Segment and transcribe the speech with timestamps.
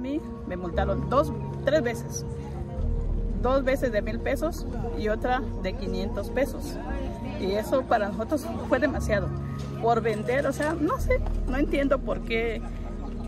[0.00, 1.32] mí me multaron dos,
[1.64, 2.24] tres veces.
[3.42, 4.66] Dos veces de mil pesos
[4.98, 6.74] y otra de 500 pesos.
[7.40, 9.28] Y eso para nosotros fue demasiado.
[9.80, 12.60] Por vender, o sea, no sé, no entiendo por qué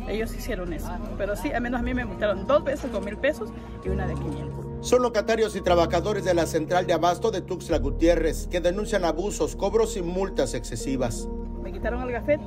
[0.09, 0.91] ellos hicieron eso.
[1.17, 3.51] Pero sí, al menos a mí me multaron dos veces con mil pesos
[3.85, 4.87] y una de 500.
[4.87, 9.55] Son locatarios y trabajadores de la central de abasto de Tuxtla Gutiérrez que denuncian abusos,
[9.57, 11.29] cobros y multas excesivas.
[11.63, 12.41] Me quitaron el gafet.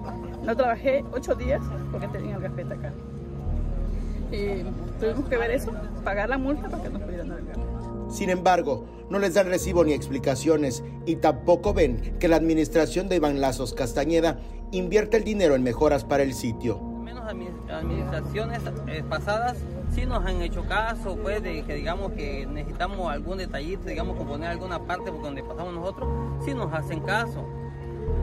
[0.44, 1.62] No trabajé ocho días
[1.92, 2.94] porque tenía el gafet acá.
[4.32, 4.64] Y
[5.00, 5.71] tuvimos que ver eso,
[6.04, 7.76] pagar la multa para que nos pudieran gafet.
[8.09, 13.18] Sin embargo, no les dan recibo ni explicaciones y tampoco ven que la administración de
[13.18, 14.40] Iván Lazos Castañeda
[14.72, 16.80] invierte el dinero en mejoras para el sitio.
[16.80, 19.58] Menos administraciones eh, pasadas
[19.94, 24.49] sí nos han hecho caso, pues, de que digamos que necesitamos algún detallito, digamos, componer
[24.49, 26.10] alguna parte por donde pasamos nosotros,
[26.44, 27.46] sí nos hacen caso.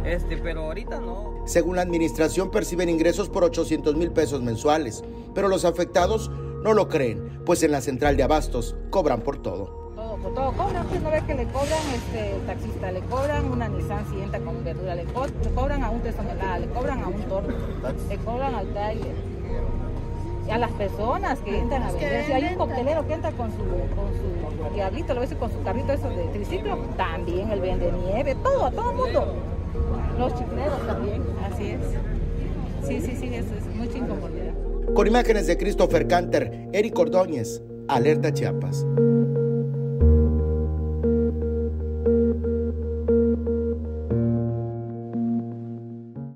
[0.05, 1.43] Este, pero ahorita no.
[1.47, 5.05] Según la administración, perciben ingresos por 800 mil pesos mensuales,
[5.35, 6.31] pero los afectados
[6.63, 9.93] no lo creen, pues en la central de abastos cobran por todo.
[9.97, 13.69] Todo, por todo cobran, pues no ve que le cobran este taxista, le cobran una
[13.69, 17.23] Nissan Sienta con verdura, le, co le cobran a un tesonelada, le cobran a un
[17.23, 17.49] toro,
[18.09, 19.15] le cobran al trailer.
[20.47, 23.51] Y a las personas que entran a vender, si hay un coctelero que entra con
[23.53, 27.93] su, con su diablito, lo ves con su carrito eso de triciclo, también el vende
[27.93, 29.52] nieve, todo, a todo el mundo.
[30.19, 31.81] Los chifleros también, así es.
[32.87, 34.53] Sí, sí, sí, eso es mucha incomodidad.
[34.95, 38.85] Con imágenes de Christopher Canter, Eric Ordóñez, Alerta Chiapas.